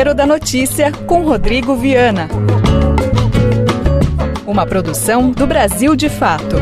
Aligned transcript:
Tempero 0.00 0.14
da 0.14 0.26
Notícia 0.26 0.90
com 1.06 1.24
Rodrigo 1.24 1.74
Viana. 1.74 2.26
Uma 4.46 4.64
produção 4.64 5.30
do 5.30 5.46
Brasil 5.46 5.94
de 5.94 6.08
Fato. 6.08 6.56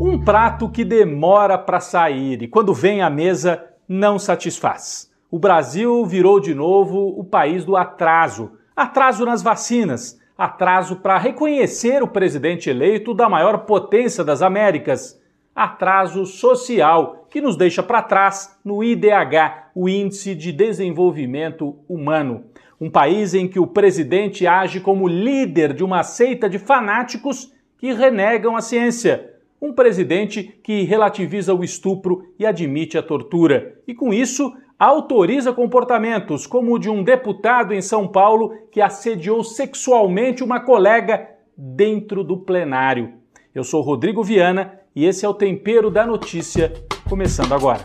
Um 0.00 0.22
prato 0.24 0.68
que 0.68 0.84
demora 0.84 1.58
para 1.58 1.80
sair 1.80 2.42
e 2.42 2.46
quando 2.46 2.72
vem 2.72 3.02
à 3.02 3.10
mesa 3.10 3.64
não 3.88 4.20
satisfaz. 4.20 5.10
O 5.28 5.36
Brasil 5.36 6.06
virou 6.06 6.38
de 6.38 6.54
novo 6.54 7.12
o 7.18 7.24
país 7.24 7.64
do 7.64 7.76
atraso. 7.76 8.52
Atraso 8.76 9.24
nas 9.24 9.42
vacinas, 9.42 10.16
atraso 10.38 10.94
para 10.94 11.18
reconhecer 11.18 12.04
o 12.04 12.08
presidente 12.08 12.70
eleito 12.70 13.12
da 13.12 13.28
maior 13.28 13.66
potência 13.66 14.22
das 14.22 14.42
Américas, 14.42 15.20
atraso 15.52 16.24
social 16.24 17.25
que 17.36 17.40
nos 17.42 17.54
deixa 17.54 17.82
para 17.82 18.00
trás 18.00 18.58
no 18.64 18.82
IDH, 18.82 19.68
o 19.74 19.90
Índice 19.90 20.34
de 20.34 20.50
Desenvolvimento 20.50 21.76
Humano. 21.86 22.44
Um 22.80 22.88
país 22.88 23.34
em 23.34 23.46
que 23.46 23.60
o 23.60 23.66
presidente 23.66 24.46
age 24.46 24.80
como 24.80 25.06
líder 25.06 25.74
de 25.74 25.84
uma 25.84 26.02
seita 26.02 26.48
de 26.48 26.58
fanáticos 26.58 27.52
que 27.76 27.92
renegam 27.92 28.56
a 28.56 28.62
ciência. 28.62 29.34
Um 29.60 29.74
presidente 29.74 30.58
que 30.62 30.84
relativiza 30.84 31.52
o 31.52 31.62
estupro 31.62 32.24
e 32.38 32.46
admite 32.46 32.96
a 32.96 33.02
tortura. 33.02 33.80
E 33.86 33.94
com 33.94 34.14
isso, 34.14 34.56
autoriza 34.78 35.52
comportamentos 35.52 36.46
como 36.46 36.72
o 36.72 36.78
de 36.78 36.88
um 36.88 37.04
deputado 37.04 37.74
em 37.74 37.82
São 37.82 38.08
Paulo 38.08 38.54
que 38.72 38.80
assediou 38.80 39.44
sexualmente 39.44 40.42
uma 40.42 40.60
colega 40.60 41.28
dentro 41.54 42.24
do 42.24 42.38
plenário. 42.38 43.12
Eu 43.54 43.62
sou 43.62 43.82
Rodrigo 43.82 44.24
Viana 44.24 44.80
e 44.94 45.04
esse 45.04 45.26
é 45.26 45.28
o 45.28 45.34
Tempero 45.34 45.90
da 45.90 46.06
Notícia, 46.06 46.72
começando 47.08 47.52
agora. 47.52 47.80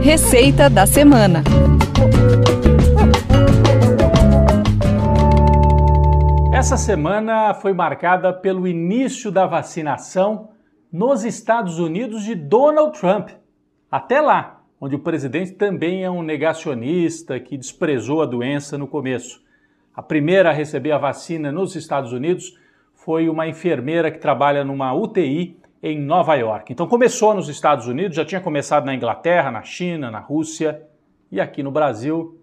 Receita 0.00 0.70
da 0.70 0.86
semana. 0.86 1.42
Essa 6.52 6.76
semana 6.76 7.54
foi 7.54 7.72
marcada 7.72 8.32
pelo 8.32 8.68
início 8.68 9.30
da 9.30 9.46
vacinação 9.46 10.50
nos 10.92 11.24
Estados 11.24 11.78
Unidos 11.78 12.22
de 12.22 12.34
Donald 12.34 12.98
Trump. 12.98 13.30
Até 13.90 14.20
lá, 14.20 14.60
onde 14.80 14.94
o 14.94 15.00
presidente 15.00 15.52
também 15.52 16.04
é 16.04 16.10
um 16.10 16.22
negacionista 16.22 17.38
que 17.40 17.56
desprezou 17.56 18.22
a 18.22 18.26
doença 18.26 18.78
no 18.78 18.86
começo. 18.86 19.42
A 19.94 20.02
primeira 20.02 20.50
a 20.50 20.52
receber 20.52 20.92
a 20.92 20.98
vacina 20.98 21.50
nos 21.50 21.74
Estados 21.74 22.12
Unidos 22.12 22.56
foi 22.94 23.28
uma 23.28 23.48
enfermeira 23.48 24.10
que 24.10 24.18
trabalha 24.18 24.64
numa 24.64 24.94
UTI 24.94 25.61
em 25.82 25.98
Nova 26.00 26.34
York. 26.34 26.72
Então 26.72 26.86
começou 26.86 27.34
nos 27.34 27.48
Estados 27.48 27.86
Unidos, 27.86 28.16
já 28.16 28.24
tinha 28.24 28.40
começado 28.40 28.84
na 28.84 28.94
Inglaterra, 28.94 29.50
na 29.50 29.62
China, 29.62 30.10
na 30.10 30.20
Rússia 30.20 30.82
e 31.30 31.40
aqui 31.40 31.62
no 31.62 31.70
Brasil 31.70 32.38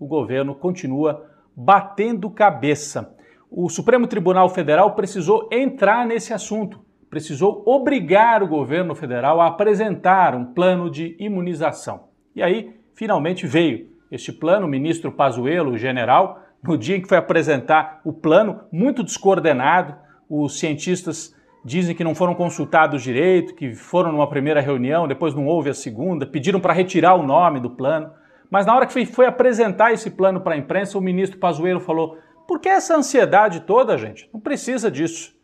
o 0.00 0.06
governo 0.06 0.54
continua 0.54 1.26
batendo 1.54 2.30
cabeça. 2.30 3.14
O 3.50 3.68
Supremo 3.68 4.06
Tribunal 4.06 4.48
Federal 4.48 4.94
precisou 4.94 5.48
entrar 5.52 6.06
nesse 6.06 6.32
assunto 6.32 6.88
precisou 7.08 7.62
obrigar 7.66 8.42
o 8.42 8.48
governo 8.48 8.94
federal 8.94 9.40
a 9.40 9.46
apresentar 9.46 10.34
um 10.34 10.44
plano 10.44 10.90
de 10.90 11.16
imunização. 11.18 12.08
E 12.34 12.42
aí, 12.42 12.74
finalmente 12.94 13.46
veio 13.46 13.88
este 14.10 14.32
plano, 14.32 14.66
o 14.66 14.70
ministro 14.70 15.12
Pazuello, 15.12 15.72
o 15.72 15.78
general, 15.78 16.42
no 16.62 16.76
dia 16.76 16.96
em 16.96 17.00
que 17.00 17.08
foi 17.08 17.18
apresentar 17.18 18.00
o 18.04 18.12
plano, 18.12 18.60
muito 18.70 19.02
descoordenado, 19.02 19.94
os 20.28 20.58
cientistas 20.58 21.34
dizem 21.68 21.94
que 21.94 22.02
não 22.02 22.14
foram 22.14 22.34
consultados 22.34 23.02
direito, 23.02 23.54
que 23.54 23.74
foram 23.74 24.10
numa 24.10 24.28
primeira 24.28 24.60
reunião, 24.60 25.06
depois 25.06 25.34
não 25.34 25.46
houve 25.46 25.70
a 25.70 25.74
segunda, 25.74 26.26
pediram 26.26 26.58
para 26.58 26.72
retirar 26.72 27.14
o 27.14 27.22
nome 27.22 27.60
do 27.60 27.70
plano. 27.70 28.10
Mas 28.50 28.66
na 28.66 28.74
hora 28.74 28.86
que 28.86 29.06
foi, 29.06 29.26
apresentar 29.26 29.92
esse 29.92 30.10
plano 30.10 30.40
para 30.40 30.54
a 30.54 30.58
imprensa, 30.58 30.98
o 30.98 31.00
ministro 31.00 31.38
Pazuello 31.38 31.80
falou: 31.80 32.18
por 32.46 32.58
que 32.58 32.68
essa 32.68 32.96
ansiedade 32.96 33.60
toda, 33.60 33.98
gente? 33.98 34.28
Não 34.32 34.40
precisa 34.40 34.90
disso. 34.90 35.36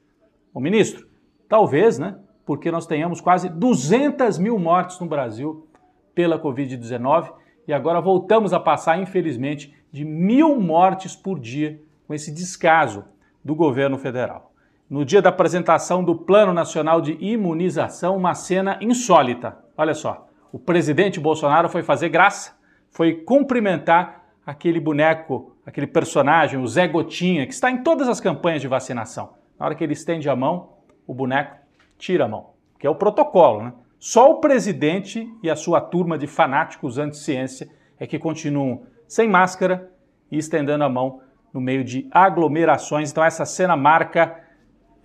O 0.52 0.60
ministro, 0.60 1.06
Talvez, 1.48 1.98
né? 1.98 2.18
Porque 2.44 2.70
nós 2.70 2.86
tenhamos 2.86 3.20
quase 3.20 3.48
200 3.48 4.38
mil 4.38 4.58
mortes 4.58 4.98
no 4.98 5.06
Brasil 5.06 5.68
pela 6.14 6.38
Covid-19 6.38 7.32
e 7.66 7.72
agora 7.72 8.00
voltamos 8.00 8.52
a 8.52 8.60
passar, 8.60 9.00
infelizmente, 9.00 9.74
de 9.90 10.04
mil 10.04 10.60
mortes 10.60 11.16
por 11.16 11.38
dia 11.38 11.80
com 12.06 12.14
esse 12.14 12.32
descaso 12.32 13.04
do 13.42 13.54
governo 13.54 13.96
federal. 13.96 14.52
No 14.88 15.02
dia 15.02 15.22
da 15.22 15.30
apresentação 15.30 16.04
do 16.04 16.14
Plano 16.14 16.52
Nacional 16.52 17.00
de 17.00 17.16
Imunização, 17.18 18.16
uma 18.18 18.34
cena 18.34 18.78
insólita. 18.82 19.56
Olha 19.78 19.94
só, 19.94 20.28
o 20.52 20.58
presidente 20.58 21.18
Bolsonaro 21.18 21.70
foi 21.70 21.82
fazer 21.82 22.10
graça, 22.10 22.54
foi 22.90 23.14
cumprimentar 23.14 24.26
aquele 24.44 24.78
boneco, 24.78 25.56
aquele 25.64 25.86
personagem, 25.86 26.60
o 26.60 26.68
Zé 26.68 26.86
Gotinha, 26.86 27.46
que 27.46 27.54
está 27.54 27.70
em 27.70 27.82
todas 27.82 28.08
as 28.08 28.20
campanhas 28.20 28.60
de 28.60 28.68
vacinação. 28.68 29.32
Na 29.58 29.64
hora 29.64 29.74
que 29.74 29.82
ele 29.82 29.94
estende 29.94 30.28
a 30.28 30.36
mão, 30.36 30.74
o 31.06 31.14
boneco 31.14 31.56
tira 31.96 32.26
a 32.26 32.28
mão, 32.28 32.50
que 32.78 32.86
é 32.86 32.90
o 32.90 32.94
protocolo, 32.94 33.62
né? 33.62 33.72
Só 33.98 34.30
o 34.32 34.40
presidente 34.40 35.26
e 35.42 35.48
a 35.48 35.56
sua 35.56 35.80
turma 35.80 36.18
de 36.18 36.26
fanáticos 36.26 36.98
anti-ciência 36.98 37.70
é 37.98 38.06
que 38.06 38.18
continuam 38.18 38.82
sem 39.08 39.26
máscara 39.26 39.90
e 40.30 40.36
estendendo 40.36 40.84
a 40.84 40.90
mão 40.90 41.22
no 41.54 41.60
meio 41.60 41.82
de 41.82 42.06
aglomerações. 42.10 43.10
Então 43.10 43.24
essa 43.24 43.46
cena 43.46 43.74
marca 43.78 44.43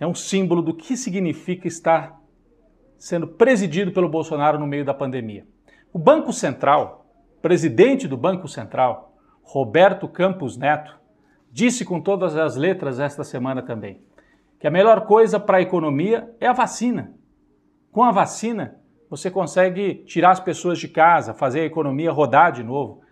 é 0.00 0.06
um 0.06 0.14
símbolo 0.14 0.62
do 0.62 0.72
que 0.72 0.96
significa 0.96 1.68
estar 1.68 2.18
sendo 2.98 3.28
presidido 3.28 3.92
pelo 3.92 4.08
Bolsonaro 4.08 4.58
no 4.58 4.66
meio 4.66 4.84
da 4.84 4.94
pandemia. 4.94 5.46
O 5.92 5.98
Banco 5.98 6.32
Central, 6.32 7.06
presidente 7.42 8.08
do 8.08 8.16
Banco 8.16 8.48
Central, 8.48 9.14
Roberto 9.42 10.08
Campos 10.08 10.56
Neto, 10.56 10.98
disse 11.52 11.84
com 11.84 12.00
todas 12.00 12.34
as 12.34 12.56
letras 12.56 12.98
esta 12.98 13.22
semana 13.22 13.60
também: 13.60 14.00
que 14.58 14.66
a 14.66 14.70
melhor 14.70 15.06
coisa 15.06 15.38
para 15.38 15.58
a 15.58 15.62
economia 15.62 16.34
é 16.40 16.46
a 16.46 16.52
vacina. 16.52 17.12
Com 17.92 18.02
a 18.02 18.10
vacina, 18.10 18.76
você 19.10 19.30
consegue 19.30 19.96
tirar 20.06 20.30
as 20.30 20.40
pessoas 20.40 20.78
de 20.78 20.88
casa, 20.88 21.34
fazer 21.34 21.60
a 21.60 21.66
economia 21.66 22.12
rodar 22.12 22.52
de 22.52 22.62
novo. 22.62 23.02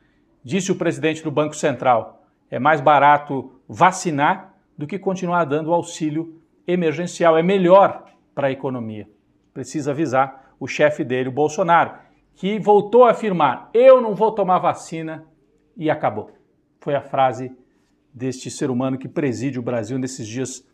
Disse 0.43 0.72
o 0.72 0.76
presidente 0.76 1.22
do 1.22 1.31
Banco 1.31 1.55
Central: 1.55 2.25
é 2.50 2.59
mais 2.59 2.81
barato 2.81 3.60
vacinar 3.69 4.55
do 4.76 4.87
que 4.87 4.99
continuar 4.99 5.44
dando 5.44 5.75
auxílio 5.75 6.38
emergencial. 6.69 7.37
É 7.37 7.43
melhor 7.43 8.05
para 8.34 8.49
a 8.49 8.53
economia. 8.53 9.09
Precisa 9.55 9.91
avisar 9.91 10.55
o 10.61 10.69
chefe 10.69 11.03
dele, 11.03 11.31
o 11.31 11.33
Bolsonaro, 11.33 11.95
que 12.37 12.61
voltou 12.61 13.05
a 13.05 13.11
afirmar: 13.11 13.71
eu 13.75 14.01
não 14.01 14.15
vou 14.15 14.31
tomar 14.31 14.59
vacina 14.59 15.25
e 15.77 15.91
acabou. 15.91 16.31
Foi 16.81 16.95
a 16.95 17.01
frase 17.01 17.51
deste 18.12 18.51
ser 18.51 18.71
humano 18.71 18.99
que 18.99 19.09
preside 19.09 19.59
o 19.59 19.62
Brasil 19.62 19.99
nesses 19.99 20.27
dias 20.27 20.65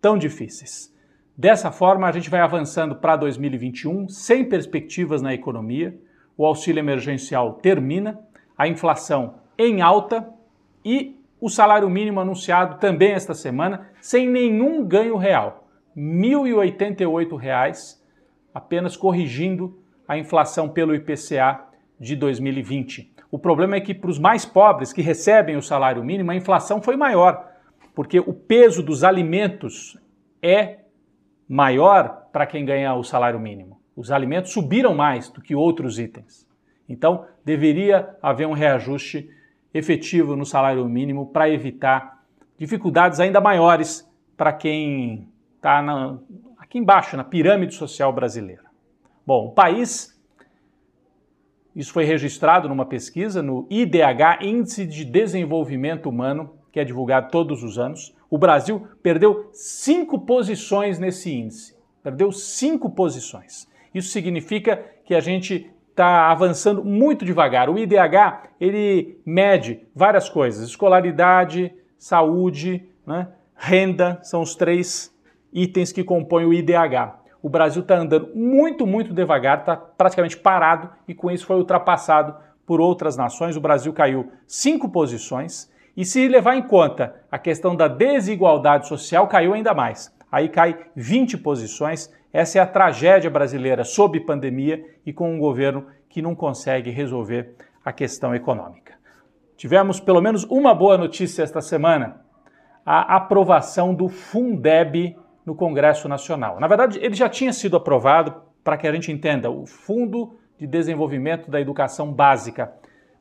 tão 0.00 0.16
difíceis. 0.16 0.94
Dessa 1.36 1.70
forma, 1.70 2.06
a 2.06 2.12
gente 2.12 2.28
vai 2.28 2.40
avançando 2.40 2.96
para 2.96 3.16
2021 3.16 4.08
sem 4.08 4.44
perspectivas 4.48 5.22
na 5.22 5.32
economia, 5.32 5.98
o 6.36 6.44
auxílio 6.44 6.80
emergencial 6.80 7.54
termina, 7.54 8.18
a 8.56 8.68
inflação 8.68 9.36
em 9.58 9.80
alta 9.80 10.28
e 10.84 11.19
o 11.40 11.48
salário 11.48 11.88
mínimo 11.88 12.20
anunciado 12.20 12.78
também 12.78 13.12
esta 13.12 13.34
semana 13.34 13.88
sem 14.00 14.28
nenhum 14.28 14.84
ganho 14.84 15.16
real, 15.16 15.68
R$ 15.96 16.02
1.088, 16.02 17.98
apenas 18.52 18.96
corrigindo 18.96 19.80
a 20.06 20.18
inflação 20.18 20.68
pelo 20.68 20.94
IPCA 20.94 21.60
de 21.98 22.14
2020. 22.16 23.14
O 23.30 23.38
problema 23.38 23.76
é 23.76 23.80
que 23.80 23.94
para 23.94 24.10
os 24.10 24.18
mais 24.18 24.44
pobres 24.44 24.92
que 24.92 25.02
recebem 25.02 25.56
o 25.56 25.62
salário 25.62 26.04
mínimo, 26.04 26.30
a 26.30 26.36
inflação 26.36 26.82
foi 26.82 26.96
maior, 26.96 27.48
porque 27.94 28.18
o 28.18 28.32
peso 28.32 28.82
dos 28.82 29.04
alimentos 29.04 29.98
é 30.42 30.80
maior 31.48 32.28
para 32.32 32.46
quem 32.46 32.64
ganha 32.64 32.94
o 32.94 33.04
salário 33.04 33.38
mínimo. 33.38 33.80
Os 33.96 34.10
alimentos 34.10 34.52
subiram 34.52 34.94
mais 34.94 35.28
do 35.30 35.40
que 35.40 35.54
outros 35.54 35.98
itens. 35.98 36.48
Então, 36.88 37.24
deveria 37.44 38.16
haver 38.20 38.46
um 38.46 38.52
reajuste 38.52 39.30
efetivo 39.72 40.36
no 40.36 40.44
salário 40.44 40.84
mínimo 40.88 41.26
para 41.26 41.48
evitar 41.48 42.24
dificuldades 42.58 43.20
ainda 43.20 43.40
maiores 43.40 44.08
para 44.36 44.52
quem 44.52 45.28
está 45.56 45.82
aqui 46.58 46.78
embaixo, 46.78 47.16
na 47.16 47.24
pirâmide 47.24 47.74
social 47.74 48.12
brasileira. 48.12 48.64
Bom, 49.26 49.46
o 49.46 49.52
país, 49.52 50.18
isso 51.74 51.92
foi 51.92 52.04
registrado 52.04 52.68
numa 52.68 52.86
pesquisa 52.86 53.42
no 53.42 53.66
IDH, 53.70 54.42
Índice 54.42 54.86
de 54.86 55.04
Desenvolvimento 55.04 56.08
Humano, 56.08 56.54
que 56.72 56.80
é 56.80 56.84
divulgado 56.84 57.30
todos 57.30 57.62
os 57.62 57.78
anos, 57.78 58.14
o 58.30 58.38
Brasil 58.38 58.86
perdeu 59.02 59.50
cinco 59.52 60.20
posições 60.20 60.98
nesse 60.98 61.32
índice. 61.34 61.76
Perdeu 62.02 62.30
cinco 62.30 62.88
posições. 62.88 63.68
Isso 63.92 64.10
significa 64.10 64.76
que 65.04 65.14
a 65.14 65.20
gente 65.20 65.70
está 65.90 66.30
avançando 66.30 66.84
muito 66.84 67.24
devagar. 67.24 67.68
O 67.68 67.78
IDH 67.78 68.48
ele 68.60 69.20
mede 69.24 69.86
várias 69.94 70.28
coisas: 70.28 70.68
escolaridade, 70.68 71.72
saúde, 71.98 72.88
né? 73.06 73.28
renda, 73.54 74.18
são 74.22 74.40
os 74.40 74.54
três 74.54 75.14
itens 75.52 75.92
que 75.92 76.02
compõem 76.02 76.46
o 76.46 76.52
IDH. 76.54 77.18
o 77.42 77.48
Brasil 77.48 77.82
está 77.82 77.96
andando 77.96 78.30
muito, 78.34 78.86
muito 78.86 79.12
devagar, 79.12 79.60
está 79.60 79.76
praticamente 79.76 80.36
parado 80.36 80.90
e 81.06 81.14
com 81.14 81.30
isso 81.30 81.46
foi 81.46 81.56
ultrapassado 81.56 82.34
por 82.66 82.80
outras 82.80 83.16
nações. 83.16 83.56
O 83.56 83.60
Brasil 83.60 83.92
caiu 83.92 84.30
cinco 84.46 84.88
posições 84.88 85.70
e 85.96 86.04
se 86.04 86.28
levar 86.28 86.54
em 86.56 86.62
conta 86.62 87.16
a 87.30 87.38
questão 87.38 87.74
da 87.74 87.88
desigualdade 87.88 88.86
social, 88.86 89.26
caiu 89.26 89.52
ainda 89.52 89.74
mais. 89.74 90.14
Aí 90.30 90.48
cai 90.48 90.78
20 90.94 91.38
posições. 91.38 92.12
Essa 92.32 92.58
é 92.58 92.62
a 92.62 92.66
tragédia 92.66 93.30
brasileira 93.30 93.84
sob 93.84 94.20
pandemia 94.20 94.84
e 95.04 95.12
com 95.12 95.34
um 95.34 95.38
governo 95.38 95.86
que 96.08 96.22
não 96.22 96.34
consegue 96.34 96.90
resolver 96.90 97.54
a 97.84 97.92
questão 97.92 98.34
econômica. 98.34 98.94
Tivemos 99.56 100.00
pelo 100.00 100.20
menos 100.20 100.44
uma 100.44 100.74
boa 100.74 100.96
notícia 100.96 101.42
esta 101.42 101.60
semana: 101.60 102.24
a 102.84 103.16
aprovação 103.16 103.94
do 103.94 104.08
Fundeb 104.08 105.16
no 105.44 105.54
Congresso 105.54 106.08
Nacional. 106.08 106.60
Na 106.60 106.68
verdade, 106.68 106.98
ele 107.02 107.14
já 107.14 107.28
tinha 107.28 107.52
sido 107.52 107.76
aprovado, 107.76 108.42
para 108.62 108.76
que 108.76 108.86
a 108.86 108.92
gente 108.92 109.10
entenda, 109.10 109.50
o 109.50 109.66
Fundo 109.66 110.38
de 110.58 110.66
Desenvolvimento 110.66 111.50
da 111.50 111.60
Educação 111.60 112.12
Básica. 112.12 112.72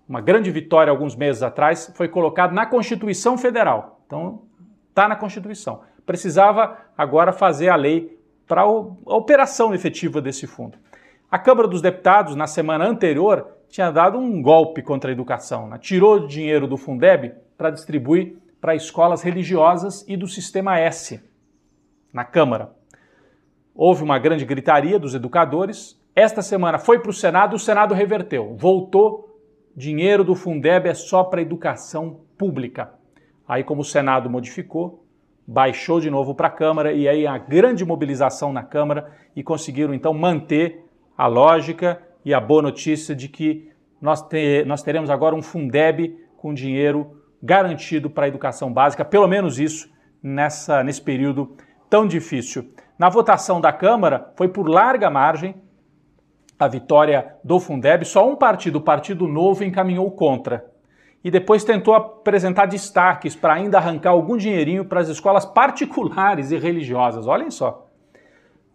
Uma 0.07 0.21
grande 0.21 0.51
vitória 0.51 0.91
alguns 0.91 1.15
meses 1.15 1.41
atrás, 1.41 1.91
foi 1.95 2.07
colocado 2.07 2.51
na 2.51 2.65
Constituição 2.65 3.37
Federal. 3.37 4.01
Então, 4.05 4.43
está 4.89 5.07
na 5.07 5.15
Constituição. 5.15 5.81
Precisava 6.05 6.77
agora 6.97 7.31
fazer 7.31 7.69
a 7.69 7.75
lei 7.75 8.18
para 8.49 8.63
a 8.63 8.65
operação 9.15 9.75
efetiva 9.75 10.19
desse 10.19 10.47
fundo. 10.47 10.75
A 11.29 11.37
Câmara 11.37 11.67
dos 11.67 11.83
Deputados, 11.83 12.35
na 12.35 12.47
semana 12.47 12.83
anterior, 12.83 13.47
tinha 13.69 13.91
dado 13.91 14.17
um 14.17 14.41
golpe 14.41 14.81
contra 14.81 15.11
a 15.11 15.13
educação. 15.13 15.67
Né? 15.67 15.77
Tirou 15.77 16.25
dinheiro 16.25 16.67
do 16.67 16.75
Fundeb 16.75 17.35
para 17.55 17.69
distribuir 17.69 18.37
para 18.59 18.73
escolas 18.73 19.21
religiosas 19.21 20.03
e 20.07 20.17
do 20.17 20.27
Sistema 20.27 20.79
S 20.79 21.21
na 22.11 22.25
Câmara. 22.25 22.71
Houve 23.75 24.03
uma 24.03 24.17
grande 24.17 24.45
gritaria 24.45 24.97
dos 24.97 25.13
educadores. 25.13 26.01
Esta 26.15 26.41
semana 26.41 26.79
foi 26.79 26.99
para 26.99 27.11
o 27.11 27.13
Senado, 27.13 27.55
o 27.55 27.59
Senado 27.59 27.93
reverteu. 27.93 28.55
Voltou, 28.55 29.39
dinheiro 29.75 30.23
do 30.23 30.33
Fundeb 30.33 30.89
é 30.89 30.95
só 30.95 31.23
para 31.23 31.39
educação 31.39 32.21
pública. 32.35 32.95
Aí, 33.47 33.63
como 33.63 33.81
o 33.81 33.85
Senado 33.85 34.27
modificou, 34.27 35.05
baixou 35.51 35.99
de 35.99 36.11
novo 36.11 36.35
para 36.35 36.45
a 36.45 36.51
Câmara 36.51 36.93
e 36.93 37.09
aí 37.09 37.25
a 37.25 37.35
grande 37.35 37.83
mobilização 37.83 38.53
na 38.53 38.61
Câmara 38.61 39.11
e 39.35 39.41
conseguiram 39.41 39.95
então 39.95 40.13
manter 40.13 40.85
a 41.17 41.25
lógica 41.25 41.99
e 42.23 42.35
a 42.35 42.39
boa 42.39 42.61
notícia 42.61 43.15
de 43.15 43.27
que 43.27 43.71
nós, 43.99 44.21
te, 44.21 44.63
nós 44.65 44.83
teremos 44.83 45.09
agora 45.09 45.33
um 45.33 45.41
Fundeb 45.41 46.15
com 46.37 46.53
dinheiro 46.53 47.23
garantido 47.41 48.11
para 48.11 48.25
a 48.25 48.27
educação 48.27 48.71
básica, 48.71 49.03
pelo 49.03 49.27
menos 49.27 49.57
isso 49.57 49.91
nessa, 50.21 50.83
nesse 50.83 51.01
período 51.01 51.57
tão 51.89 52.07
difícil. 52.07 52.71
Na 52.95 53.09
votação 53.09 53.59
da 53.59 53.73
Câmara, 53.73 54.31
foi 54.35 54.49
por 54.49 54.69
larga 54.69 55.09
margem 55.09 55.55
a 56.59 56.67
vitória 56.67 57.37
do 57.43 57.59
Fundeb, 57.59 58.05
só 58.05 58.29
um 58.29 58.35
partido, 58.35 58.75
o 58.75 58.81
Partido 58.81 59.27
Novo, 59.27 59.63
encaminhou 59.63 60.11
contra. 60.11 60.68
E 61.23 61.29
depois 61.29 61.63
tentou 61.63 61.93
apresentar 61.93 62.65
destaques 62.65 63.35
para 63.35 63.53
ainda 63.53 63.77
arrancar 63.77 64.11
algum 64.11 64.37
dinheirinho 64.37 64.85
para 64.85 65.01
as 65.01 65.09
escolas 65.09 65.45
particulares 65.45 66.51
e 66.51 66.57
religiosas. 66.57 67.27
Olhem 67.27 67.51
só. 67.51 67.87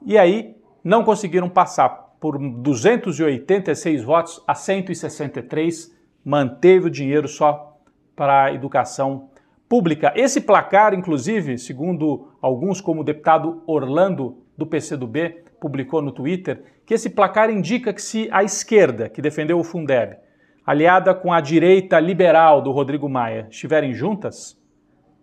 E 0.05 0.19
aí 0.19 0.55
não 0.83 1.03
conseguiram 1.03 1.49
passar 1.49 1.89
por 2.21 2.39
286 2.39 4.03
votos 4.03 4.43
a 4.47 4.55
163, 4.55 5.95
manteve 6.25 6.87
o 6.87 6.91
dinheiro 6.91 7.29
só 7.29 7.79
para 8.15 8.45
a 8.45 8.55
educação 8.55 9.29
pública. 9.69 10.13
Esse 10.15 10.41
placar, 10.41 10.95
inclusive, 10.95 11.59
segundo 11.59 12.29
alguns, 12.41 12.81
como 12.81 13.01
o 13.01 13.05
deputado 13.05 13.63
Orlando 13.67 14.39
do 14.57 14.67
PCdoB 14.67 15.45
publicou 15.61 16.01
no 16.01 16.13
Twitter, 16.13 16.63
que 16.87 16.95
esse 16.95 17.11
placar 17.11 17.51
indica 17.51 17.93
que 17.93 18.03
se 18.03 18.29
a 18.31 18.45
esquerda, 18.45 19.09
que 19.09 19.23
defendeu 19.23 19.59
o 19.59 19.65
Fundeb, 19.65 20.17
aliada 20.65 21.15
com 21.15 21.33
a 21.33 21.41
direita 21.41 22.01
liberal 22.01 22.63
do 22.63 22.71
Rodrigo 22.71 23.09
Maia, 23.09 23.47
estiverem 23.51 23.93
juntas, 23.93 24.59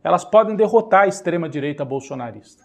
elas 0.03 0.23
podem 0.23 0.55
derrotar 0.55 1.03
a 1.03 1.07
extrema-direita 1.07 1.83
bolsonarista. 1.83 2.63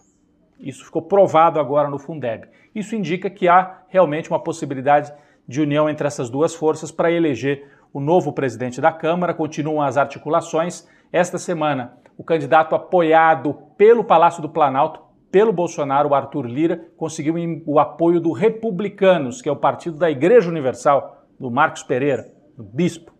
Isso 0.59 0.85
ficou 0.85 1.01
provado 1.01 1.59
agora 1.59 1.89
no 1.89 1.99
Fundeb. 1.99 2.47
Isso 2.73 2.95
indica 2.95 3.29
que 3.29 3.47
há 3.47 3.81
realmente 3.87 4.29
uma 4.29 4.39
possibilidade 4.39 5.13
de 5.47 5.61
união 5.61 5.89
entre 5.89 6.07
essas 6.07 6.29
duas 6.29 6.53
forças 6.53 6.91
para 6.91 7.11
eleger 7.11 7.67
o 7.93 7.99
novo 7.99 8.33
presidente 8.33 8.81
da 8.81 8.91
Câmara. 8.91 9.33
Continuam 9.33 9.81
as 9.81 9.97
articulações 9.97 10.87
esta 11.11 11.37
semana, 11.37 11.93
o 12.17 12.23
candidato 12.23 12.75
apoiado 12.75 13.53
pelo 13.77 14.03
Palácio 14.03 14.41
do 14.41 14.49
Planalto, 14.49 14.99
pelo 15.31 15.53
Bolsonaro, 15.53 16.13
Arthur 16.13 16.45
Lira, 16.45 16.85
conseguiu 16.97 17.35
o 17.65 17.79
apoio 17.79 18.19
do 18.19 18.31
Republicanos, 18.31 19.41
que 19.41 19.49
é 19.49 19.51
o 19.51 19.57
partido 19.57 19.97
da 19.97 20.09
Igreja 20.09 20.49
Universal, 20.49 21.25
do 21.39 21.51
Marcos 21.51 21.83
Pereira, 21.83 22.25
do 22.57 22.63
bispo. 22.63 23.13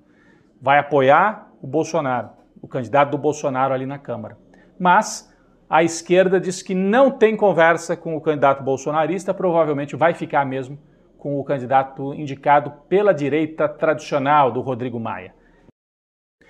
Vai 0.60 0.80
apoiar 0.80 1.52
o 1.62 1.68
Bolsonaro, 1.68 2.32
o 2.62 2.68
candidato 2.68 3.12
do 3.12 3.18
Bolsonaro 3.18 3.74
ali 3.74 3.86
na 3.86 4.00
Câmara. 4.00 4.38
Mas 4.80 5.32
a 5.70 5.84
esquerda 5.84 6.40
diz 6.40 6.62
que 6.62 6.74
não 6.74 7.12
tem 7.12 7.38
conversa 7.38 7.96
com 7.96 8.16
o 8.16 8.22
candidato 8.22 8.64
bolsonarista, 8.64 9.34
provavelmente 9.34 9.96
vai 9.96 10.14
ficar 10.14 10.46
mesmo 10.46 10.80
com 11.18 11.40
o 11.40 11.44
candidato 11.44 12.14
indicado 12.14 12.72
pela 12.88 13.14
direita 13.14 13.68
tradicional 13.68 14.52
do 14.52 14.62
Rodrigo 14.62 15.00
Maia. 15.00 15.36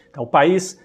Então, 0.09 0.23
o 0.23 0.27
país 0.27 0.83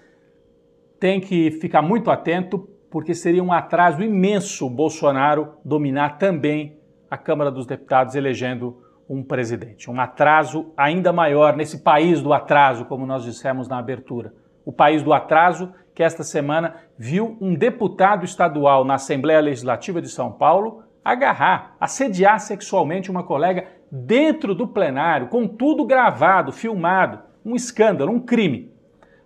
tem 0.99 1.19
que 1.19 1.51
ficar 1.51 1.81
muito 1.81 2.09
atento, 2.09 2.59
porque 2.89 3.13
seria 3.13 3.43
um 3.43 3.51
atraso 3.51 4.01
imenso 4.01 4.69
Bolsonaro 4.69 5.57
dominar 5.63 6.17
também 6.17 6.79
a 7.09 7.17
Câmara 7.17 7.51
dos 7.51 7.65
Deputados, 7.65 8.15
elegendo 8.15 8.82
um 9.09 9.23
presidente. 9.23 9.89
Um 9.89 9.99
atraso 9.99 10.71
ainda 10.77 11.11
maior 11.11 11.55
nesse 11.55 11.79
país 11.79 12.21
do 12.21 12.33
atraso, 12.33 12.85
como 12.85 13.05
nós 13.05 13.23
dissemos 13.23 13.67
na 13.67 13.77
abertura. 13.77 14.33
O 14.65 14.71
país 14.71 15.03
do 15.03 15.13
atraso 15.13 15.73
que 15.93 16.01
esta 16.01 16.23
semana 16.23 16.75
viu 16.97 17.37
um 17.39 17.53
deputado 17.53 18.25
estadual 18.25 18.83
na 18.83 18.95
Assembleia 18.95 19.39
Legislativa 19.39 20.01
de 20.01 20.09
São 20.09 20.31
Paulo 20.31 20.83
agarrar, 21.03 21.75
assediar 21.79 22.39
sexualmente 22.39 23.11
uma 23.11 23.23
colega 23.23 23.67
dentro 23.91 24.55
do 24.55 24.67
plenário, 24.67 25.27
com 25.27 25.47
tudo 25.47 25.85
gravado, 25.85 26.51
filmado. 26.51 27.19
Um 27.45 27.55
escândalo, 27.55 28.11
um 28.11 28.19
crime. 28.19 28.71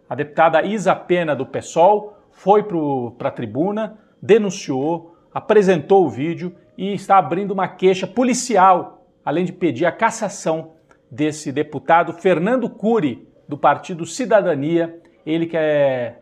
A 0.09 0.15
deputada 0.15 0.63
Isa 0.63 0.95
Pena, 0.95 1.35
do 1.35 1.45
PSOL, 1.45 2.17
foi 2.31 2.63
para 3.17 3.29
a 3.29 3.31
tribuna, 3.31 3.99
denunciou, 4.21 5.15
apresentou 5.33 6.05
o 6.05 6.09
vídeo 6.09 6.55
e 6.77 6.93
está 6.93 7.17
abrindo 7.17 7.51
uma 7.51 7.67
queixa 7.67 8.07
policial, 8.07 8.96
além 9.27 9.43
de 9.43 9.51
pedir 9.51 9.85
a 9.85 9.91
cassação 9.91 10.71
desse 11.11 11.51
deputado 11.51 12.13
Fernando 12.13 12.69
Cury, 12.69 13.27
do 13.45 13.57
Partido 13.57 14.05
Cidadania, 14.05 15.01
ele 15.25 15.47
que 15.47 15.57
é 15.57 16.19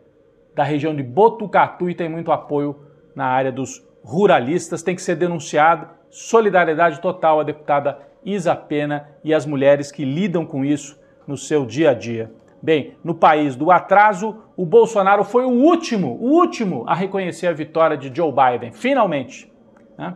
da 0.56 0.64
região 0.64 0.96
de 0.96 1.04
Botucatu 1.04 1.88
e 1.88 1.94
tem 1.94 2.10
muito 2.10 2.32
apoio 2.32 2.76
na 3.16 3.28
área 3.28 3.52
dos 3.52 3.88
ruralistas, 4.04 4.82
tem 4.82 4.96
que 4.96 5.04
ser 5.04 5.18
denunciado. 5.18 5.88
Solidariedade 6.10 7.00
total 7.00 7.42
à 7.42 7.44
deputada 7.44 8.00
Isa 8.26 8.56
Pena 8.56 9.08
e 9.24 9.36
às 9.36 9.46
mulheres 9.46 9.92
que 9.92 10.04
lidam 10.04 10.44
com 10.44 10.66
isso 10.66 11.00
no 11.28 11.38
seu 11.38 11.64
dia 11.64 11.92
a 11.92 11.94
dia. 11.94 12.32
Bem, 12.60 12.98
no 13.04 13.14
país 13.14 13.56
do 13.56 13.70
atraso, 13.70 14.36
o 14.58 14.66
Bolsonaro 14.66 15.24
foi 15.24 15.46
o 15.46 15.52
último, 15.52 16.18
o 16.20 16.32
último 16.40 16.84
a 16.88 16.96
reconhecer 16.96 17.46
a 17.46 17.54
vitória 17.54 17.96
de 17.96 18.12
Joe 18.12 18.34
Biden, 18.34 18.72
finalmente. 18.72 19.54
Né? 19.96 20.16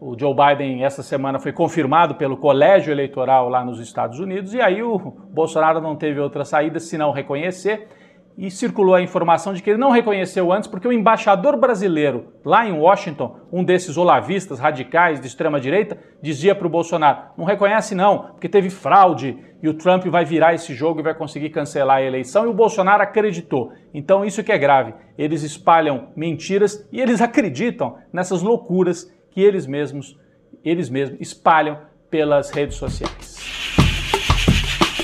O 0.00 0.18
Joe 0.18 0.34
Biden, 0.34 0.84
essa 0.84 1.02
semana, 1.02 1.38
foi 1.38 1.52
confirmado 1.52 2.16
pelo 2.16 2.36
colégio 2.36 2.92
eleitoral 2.92 3.48
lá 3.48 3.64
nos 3.64 3.78
Estados 3.78 4.18
Unidos, 4.18 4.52
e 4.52 4.60
aí 4.60 4.82
o 4.82 4.98
Bolsonaro 4.98 5.80
não 5.80 5.96
teve 5.96 6.20
outra 6.20 6.44
saída 6.44 6.80
senão 6.80 7.12
reconhecer 7.12 7.88
e 8.36 8.50
circulou 8.50 8.94
a 8.94 9.02
informação 9.02 9.52
de 9.52 9.62
que 9.62 9.70
ele 9.70 9.78
não 9.78 9.90
reconheceu 9.90 10.52
antes 10.52 10.68
porque 10.68 10.88
o 10.88 10.92
embaixador 10.92 11.56
brasileiro 11.56 12.32
lá 12.44 12.66
em 12.66 12.72
Washington, 12.72 13.36
um 13.52 13.62
desses 13.62 13.96
olavistas 13.96 14.58
radicais 14.58 15.20
de 15.20 15.26
extrema 15.26 15.60
direita, 15.60 15.96
dizia 16.20 16.54
para 16.54 16.66
o 16.66 16.70
Bolsonaro: 16.70 17.28
não 17.38 17.44
reconhece 17.44 17.94
não, 17.94 18.30
porque 18.32 18.48
teve 18.48 18.70
fraude 18.70 19.38
e 19.62 19.68
o 19.68 19.74
Trump 19.74 20.04
vai 20.06 20.24
virar 20.24 20.52
esse 20.52 20.74
jogo 20.74 21.00
e 21.00 21.02
vai 21.02 21.14
conseguir 21.14 21.50
cancelar 21.50 21.98
a 21.98 22.02
eleição. 22.02 22.44
E 22.44 22.48
o 22.48 22.54
Bolsonaro 22.54 23.02
acreditou. 23.02 23.72
Então 23.94 24.24
isso 24.24 24.42
que 24.42 24.52
é 24.52 24.58
grave. 24.58 24.94
Eles 25.16 25.42
espalham 25.42 26.08
mentiras 26.16 26.86
e 26.92 27.00
eles 27.00 27.20
acreditam 27.22 27.96
nessas 28.12 28.42
loucuras 28.42 29.13
que 29.34 29.42
eles 29.42 29.66
mesmos, 29.66 30.16
eles 30.64 30.88
mesmos 30.88 31.20
espalham 31.20 31.80
pelas 32.08 32.50
redes 32.50 32.76
sociais. 32.76 33.34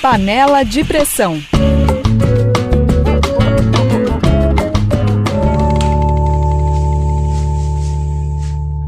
Panela 0.01 0.63
de 0.63 0.85
pressão. 0.85 1.35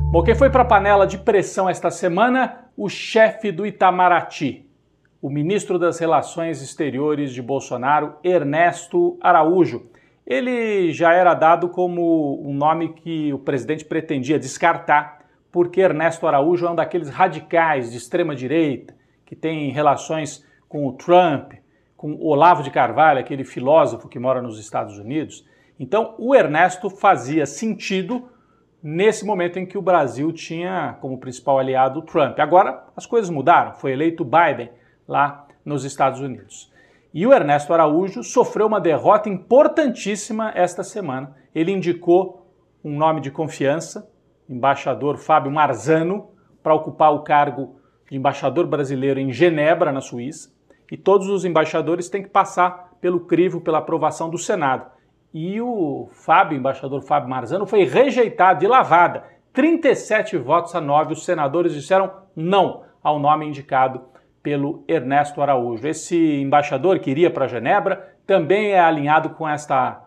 Bom, 0.10 0.24
quem 0.24 0.34
foi 0.34 0.50
para 0.50 0.62
a 0.62 0.66
panela 0.66 1.06
de 1.06 1.18
pressão 1.18 1.70
esta 1.70 1.92
semana? 1.92 2.70
O 2.78 2.88
chefe 2.88 3.52
do 3.52 3.66
Itamaraty, 3.66 4.66
o 5.22 5.30
ministro 5.30 5.78
das 5.78 6.00
Relações 6.00 6.62
Exteriores 6.62 7.34
de 7.34 7.42
Bolsonaro, 7.42 8.16
Ernesto 8.24 9.18
Araújo. 9.20 9.88
Ele 10.26 10.94
já 10.94 11.14
era 11.14 11.34
dado 11.34 11.68
como 11.68 12.42
um 12.48 12.54
nome 12.54 12.94
que 12.94 13.34
o 13.34 13.40
presidente 13.40 13.84
pretendia 13.84 14.40
descartar 14.40 15.23
porque 15.54 15.82
Ernesto 15.82 16.26
Araújo 16.26 16.66
é 16.66 16.72
um 16.72 16.76
daqueles 16.76 17.10
radicais 17.10 17.92
de 17.92 17.98
extrema 18.00 18.36
direita 18.36 18.96
que 19.24 19.36
tem 19.36 19.70
relações 19.70 20.44
com 20.68 20.88
o 20.88 20.94
Trump, 20.94 21.54
com 21.96 22.18
Olavo 22.20 22.64
de 22.64 22.72
Carvalho, 22.72 23.20
aquele 23.20 23.44
filósofo 23.44 24.10
que 24.10 24.18
mora 24.18 24.42
nos 24.42 24.58
Estados 24.58 24.98
Unidos. 24.98 25.48
Então, 25.80 26.16
o 26.18 26.34
Ernesto 26.34 26.90
fazia 26.90 27.46
sentido 27.46 28.28
nesse 28.82 29.24
momento 29.24 29.60
em 29.60 29.66
que 29.66 29.78
o 29.78 29.82
Brasil 29.82 30.34
tinha 30.34 30.98
como 31.00 31.20
principal 31.20 31.60
aliado 31.60 32.00
o 32.00 32.04
Trump. 32.04 32.40
Agora 32.40 32.86
as 32.98 33.06
coisas 33.06 33.30
mudaram, 33.30 33.74
foi 33.76 33.92
eleito 33.92 34.26
Biden 34.26 34.72
lá 35.08 35.46
nos 35.64 35.86
Estados 35.86 36.20
Unidos. 36.20 36.74
E 37.14 37.28
o 37.28 37.32
Ernesto 37.32 37.72
Araújo 37.72 38.24
sofreu 38.24 38.66
uma 38.66 38.82
derrota 38.82 39.30
importantíssima 39.30 40.52
esta 40.56 40.84
semana. 40.84 41.36
Ele 41.54 41.72
indicou 41.72 42.52
um 42.84 42.98
nome 42.98 43.22
de 43.22 43.30
confiança, 43.30 44.12
embaixador 44.54 45.18
Fábio 45.18 45.52
Marzano, 45.52 46.30
para 46.62 46.74
ocupar 46.74 47.14
o 47.14 47.24
cargo 47.24 47.76
de 48.10 48.18
embaixador 48.18 48.68
brasileiro 48.68 49.20
em 49.20 49.32
Genebra, 49.32 49.92
na 49.92 50.02
Suíça. 50.02 50.54
E 50.92 50.96
todos 50.96 51.28
os 51.28 51.44
embaixadores 51.44 52.10
têm 52.10 52.24
que 52.24 52.30
passar 52.30 52.92
pelo 53.02 53.22
crivo, 53.22 53.60
pela 53.60 53.80
aprovação 53.80 54.30
do 54.30 54.38
Senado. 54.38 54.86
E 55.34 55.60
o 55.60 56.08
Fábio, 56.12 56.58
embaixador 56.58 57.02
Fábio 57.02 57.30
Marzano, 57.30 57.66
foi 57.66 57.84
rejeitado 57.84 58.60
de 58.60 58.68
lavada. 58.68 59.24
37 59.52 60.38
votos 60.38 60.76
a 60.76 60.80
9. 60.80 61.14
Os 61.14 61.26
senadores 61.26 61.74
disseram 61.74 62.12
não 62.36 62.84
ao 63.02 63.20
nome 63.20 63.48
indicado 63.48 64.02
pelo 64.44 64.84
Ernesto 64.88 65.42
Araújo. 65.42 65.88
Esse 65.88 66.42
embaixador 66.42 67.00
que 67.00 67.10
iria 67.10 67.32
para 67.32 67.48
Genebra 67.48 68.16
também 68.28 68.72
é 68.72 68.80
alinhado 68.80 69.32
com 69.32 69.48
esta 69.48 70.04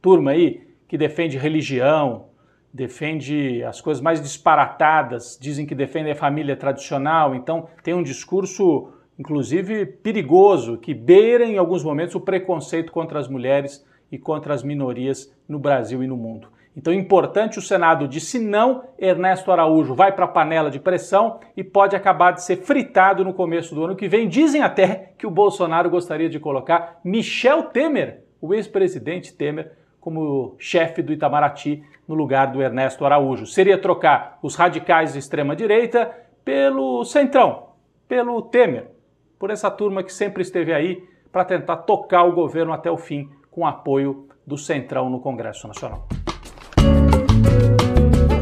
turma 0.00 0.30
aí 0.30 0.68
que 0.86 0.96
defende 0.96 1.36
religião, 1.36 2.29
defende 2.72 3.62
as 3.64 3.80
coisas 3.80 4.02
mais 4.02 4.20
disparatadas, 4.20 5.38
dizem 5.40 5.66
que 5.66 5.74
defendem 5.74 6.12
a 6.12 6.16
família 6.16 6.56
tradicional, 6.56 7.34
então 7.34 7.68
tem 7.82 7.94
um 7.94 8.02
discurso 8.02 8.92
inclusive 9.18 9.84
perigoso 9.84 10.78
que 10.78 10.94
beira 10.94 11.44
em 11.44 11.58
alguns 11.58 11.84
momentos 11.84 12.14
o 12.14 12.20
preconceito 12.20 12.90
contra 12.90 13.18
as 13.18 13.28
mulheres 13.28 13.84
e 14.10 14.18
contra 14.18 14.54
as 14.54 14.62
minorias 14.62 15.30
no 15.48 15.58
Brasil 15.58 16.02
e 16.02 16.06
no 16.06 16.16
mundo. 16.16 16.48
Então, 16.76 16.94
importante, 16.94 17.58
o 17.58 17.62
Senado 17.62 18.06
disse 18.06 18.38
não, 18.38 18.84
Ernesto 18.98 19.50
Araújo 19.50 19.94
vai 19.94 20.12
para 20.12 20.24
a 20.24 20.28
panela 20.28 20.70
de 20.70 20.78
pressão 20.78 21.40
e 21.56 21.64
pode 21.64 21.96
acabar 21.96 22.30
de 22.30 22.42
ser 22.42 22.58
fritado 22.58 23.24
no 23.24 23.34
começo 23.34 23.74
do 23.74 23.84
ano 23.84 23.96
que 23.96 24.08
vem. 24.08 24.28
Dizem 24.28 24.62
até 24.62 25.12
que 25.18 25.26
o 25.26 25.30
Bolsonaro 25.30 25.90
gostaria 25.90 26.28
de 26.28 26.38
colocar 26.38 27.00
Michel 27.04 27.64
Temer, 27.64 28.22
o 28.40 28.54
ex-presidente 28.54 29.34
Temer, 29.34 29.72
como 30.00 30.54
chefe 30.58 31.02
do 31.02 31.12
Itamaraty 31.12 31.84
no 32.08 32.14
lugar 32.14 32.46
do 32.46 32.62
Ernesto 32.62 33.04
Araújo. 33.04 33.46
Seria 33.46 33.78
trocar 33.78 34.38
os 34.42 34.56
radicais 34.56 35.12
de 35.12 35.18
extrema-direita 35.18 36.10
pelo 36.44 37.04
Centrão, 37.04 37.68
pelo 38.08 38.42
Temer, 38.42 38.90
por 39.38 39.50
essa 39.50 39.70
turma 39.70 40.02
que 40.02 40.12
sempre 40.12 40.42
esteve 40.42 40.72
aí 40.72 41.04
para 41.30 41.44
tentar 41.44 41.76
tocar 41.78 42.24
o 42.24 42.32
governo 42.32 42.72
até 42.72 42.90
o 42.90 42.96
fim 42.96 43.30
com 43.50 43.66
apoio 43.66 44.26
do 44.46 44.56
Centrão 44.56 45.08
no 45.08 45.20
Congresso 45.20 45.68
Nacional. 45.68 46.08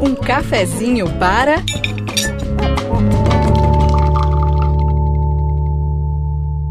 Um 0.00 0.14
cafezinho 0.14 1.06
para. 1.18 1.56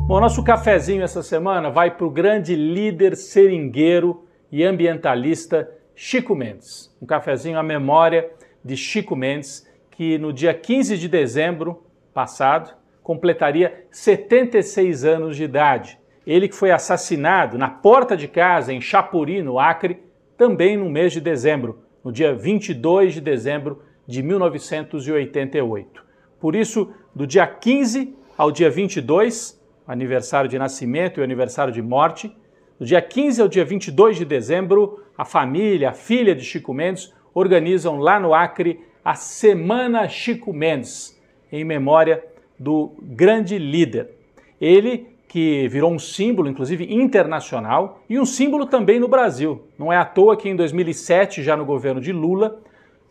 Bom, 0.07 0.21
nosso 0.21 0.41
cafezinho 0.43 1.03
essa 1.03 1.21
semana 1.21 1.69
vai 1.69 1.91
para 1.91 2.07
o 2.07 2.09
grande 2.09 2.55
líder 2.55 3.15
seringueiro 3.17 4.26
e 4.51 4.63
ambientalista 4.63 5.69
Chico 5.95 6.35
Mendes. 6.35 6.95
Um 7.01 7.05
cafezinho 7.05 7.57
à 7.57 7.63
memória 7.63 8.29
de 8.63 8.77
Chico 8.77 9.15
Mendes, 9.15 9.67
que 9.91 10.17
no 10.17 10.31
dia 10.31 10.53
15 10.53 10.97
de 10.97 11.07
dezembro 11.07 11.83
passado 12.13 12.75
completaria 13.01 13.85
76 13.89 15.05
anos 15.05 15.37
de 15.37 15.43
idade. 15.43 15.97
Ele 16.25 16.47
que 16.49 16.55
foi 16.55 16.71
assassinado 16.71 17.57
na 17.57 17.69
porta 17.69 18.17
de 18.17 18.27
casa 18.27 18.73
em 18.73 18.81
Chapuri, 18.81 19.41
no 19.41 19.57
Acre, 19.57 20.03
também 20.35 20.75
no 20.75 20.89
mês 20.89 21.13
de 21.13 21.21
dezembro, 21.21 21.79
no 22.03 22.11
dia 22.11 22.35
22 22.35 23.13
de 23.13 23.21
dezembro 23.21 23.81
de 24.05 24.21
1988. 24.21 26.05
Por 26.39 26.55
isso, 26.55 26.93
do 27.15 27.25
dia 27.25 27.47
15 27.47 28.13
ao 28.37 28.51
dia 28.51 28.69
22, 28.69 29.59
aniversário 29.87 30.49
de 30.49 30.59
nascimento 30.59 31.19
e 31.19 31.23
aniversário 31.23 31.73
de 31.73 31.81
morte, 31.81 32.35
do 32.79 32.85
dia 32.85 33.01
15 33.01 33.41
ao 33.41 33.47
dia 33.47 33.65
22 33.65 34.17
de 34.17 34.25
dezembro, 34.25 35.03
a 35.17 35.25
família, 35.25 35.89
a 35.89 35.93
filha 35.93 36.35
de 36.35 36.43
Chico 36.43 36.73
Mendes, 36.73 37.13
organizam 37.33 37.97
lá 37.97 38.19
no 38.19 38.33
Acre 38.33 38.79
a 39.03 39.15
Semana 39.15 40.07
Chico 40.07 40.53
Mendes, 40.53 41.19
em 41.51 41.63
memória 41.63 42.23
do 42.59 42.91
grande 43.01 43.57
líder. 43.57 44.09
Ele 44.59 45.07
que 45.27 45.67
virou 45.67 45.91
um 45.91 45.99
símbolo, 45.99 46.47
inclusive 46.47 46.93
internacional, 46.93 48.01
e 48.09 48.17
um 48.17 48.25
símbolo 48.25 48.65
também 48.65 48.99
no 48.99 49.07
Brasil. 49.07 49.67
Não 49.77 49.91
é 49.91 49.97
à 49.97 50.05
toa 50.05 50.37
que 50.37 50.47
em 50.47 50.55
2007, 50.55 51.43
já 51.43 51.55
no 51.55 51.65
governo 51.65 51.99
de 51.99 52.13
Lula, 52.13 52.59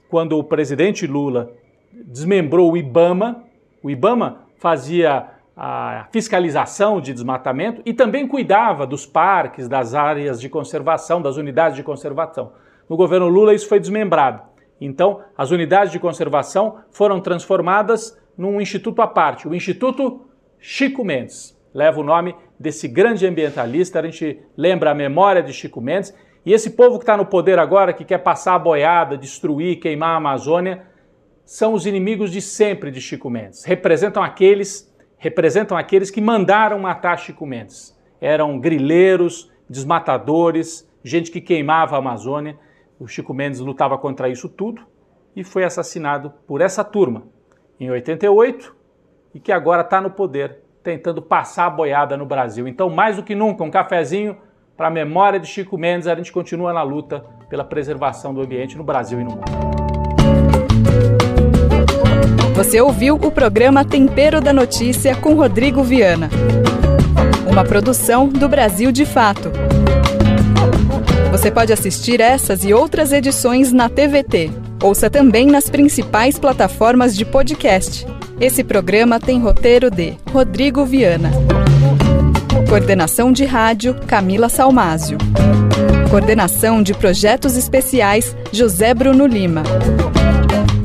quando 0.08 0.38
o 0.38 0.44
presidente 0.44 1.06
Lula 1.06 1.52
desmembrou 1.92 2.72
o 2.72 2.76
IBAMA, 2.76 3.44
o 3.82 3.90
IBAMA 3.90 4.46
fazia 4.56 5.28
a 5.56 6.06
fiscalização 6.12 7.00
de 7.00 7.12
desmatamento 7.12 7.80
e 7.84 7.94
também 7.94 8.28
cuidava 8.28 8.86
dos 8.86 9.06
parques, 9.06 9.68
das 9.68 9.94
áreas 9.94 10.40
de 10.40 10.48
conservação, 10.48 11.22
das 11.22 11.36
unidades 11.36 11.76
de 11.76 11.82
conservação. 11.82 12.52
No 12.88 12.96
governo 12.96 13.28
Lula 13.28 13.54
isso 13.54 13.68
foi 13.68 13.80
desmembrado. 13.80 14.42
Então, 14.80 15.22
as 15.36 15.50
unidades 15.50 15.90
de 15.90 15.98
conservação 15.98 16.80
foram 16.90 17.20
transformadas 17.20 18.18
num 18.36 18.60
instituto 18.60 19.00
à 19.00 19.06
parte, 19.06 19.48
o 19.48 19.54
Instituto 19.54 20.26
Chico 20.58 21.02
Mendes 21.02 21.56
leva 21.76 22.00
o 22.00 22.04
nome 22.04 22.34
desse 22.58 22.88
grande 22.88 23.26
ambientalista. 23.26 24.00
A 24.00 24.02
gente 24.02 24.40
lembra 24.56 24.90
a 24.90 24.94
memória 24.94 25.42
de 25.42 25.52
Chico 25.52 25.78
Mendes. 25.78 26.14
E 26.44 26.52
esse 26.52 26.70
povo 26.70 26.98
que 26.98 27.02
está 27.02 27.16
no 27.18 27.26
poder 27.26 27.58
agora, 27.58 27.92
que 27.92 28.04
quer 28.04 28.18
passar 28.18 28.54
a 28.54 28.58
boiada, 28.58 29.18
destruir, 29.18 29.78
queimar 29.78 30.10
a 30.10 30.16
Amazônia, 30.16 30.84
são 31.44 31.74
os 31.74 31.84
inimigos 31.84 32.30
de 32.30 32.40
sempre 32.40 32.90
de 32.90 33.00
Chico 33.00 33.28
Mendes. 33.28 33.64
Representam 33.64 34.22
aqueles, 34.22 34.90
representam 35.26 35.76
aqueles 35.76 36.10
que 36.10 36.20
mandaram 36.20 36.78
matar 36.78 37.18
Chico 37.18 37.44
Mendes. 37.44 37.98
Eram 38.20 38.58
grileiros, 38.60 39.50
desmatadores, 39.68 40.88
gente 41.02 41.30
que 41.32 41.40
queimava 41.40 41.96
a 41.96 41.98
Amazônia. 41.98 42.56
O 42.98 43.08
Chico 43.08 43.34
Mendes 43.34 43.58
lutava 43.58 43.98
contra 43.98 44.28
isso 44.28 44.48
tudo 44.48 44.82
e 45.34 45.42
foi 45.42 45.64
assassinado 45.64 46.32
por 46.46 46.60
essa 46.60 46.84
turma 46.84 47.24
em 47.78 47.90
88 47.90 48.74
e 49.34 49.40
que 49.40 49.50
agora 49.50 49.82
está 49.82 50.00
no 50.00 50.10
poder 50.10 50.60
tentando 50.82 51.20
passar 51.20 51.66
a 51.66 51.70
boiada 51.70 52.16
no 52.16 52.24
Brasil. 52.24 52.68
Então, 52.68 52.88
mais 52.88 53.16
do 53.16 53.24
que 53.24 53.34
nunca, 53.34 53.64
um 53.64 53.70
cafezinho 53.70 54.38
para 54.76 54.86
a 54.86 54.90
memória 54.90 55.40
de 55.40 55.48
Chico 55.48 55.76
Mendes. 55.76 56.06
A 56.06 56.14
gente 56.14 56.32
continua 56.32 56.72
na 56.72 56.82
luta 56.82 57.24
pela 57.48 57.64
preservação 57.64 58.32
do 58.32 58.40
ambiente 58.40 58.76
no 58.76 58.84
Brasil 58.84 59.20
e 59.20 59.24
no 59.24 59.30
mundo. 59.30 59.75
Você 62.56 62.80
ouviu 62.80 63.14
o 63.14 63.30
programa 63.30 63.84
Tempero 63.84 64.40
da 64.40 64.52
Notícia 64.52 65.14
com 65.14 65.34
Rodrigo 65.34 65.82
Viana. 65.84 66.28
Uma 67.46 67.64
produção 67.64 68.28
do 68.28 68.48
Brasil 68.48 68.90
de 68.90 69.06
Fato. 69.06 69.52
Você 71.30 71.50
pode 71.50 71.72
assistir 71.72 72.20
essas 72.20 72.64
e 72.64 72.74
outras 72.74 73.12
edições 73.12 73.72
na 73.72 73.88
TVT. 73.88 74.50
Ouça 74.82 75.08
também 75.08 75.46
nas 75.46 75.70
principais 75.70 76.38
plataformas 76.38 77.16
de 77.16 77.24
podcast 77.24 78.06
esse 78.38 78.62
programa 78.62 79.18
tem 79.18 79.40
roteiro 79.40 79.90
de 79.90 80.14
Rodrigo 80.30 80.84
Viana. 80.84 81.30
Coordenação 82.68 83.32
de 83.32 83.46
rádio 83.46 83.94
Camila 84.06 84.50
Salmásio. 84.50 85.16
Coordenação 86.10 86.82
de 86.82 86.92
projetos 86.92 87.56
especiais 87.56 88.36
José 88.52 88.92
Bruno 88.92 89.26
Lima. 89.26 89.62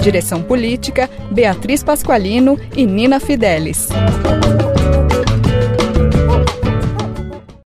Direção 0.02 0.42
política 0.42 1.10
Beatriz 1.32 1.84
Pasqualino 1.84 2.60
e 2.76 2.86
Nina 2.86 3.20
Fidelis. 3.20 3.90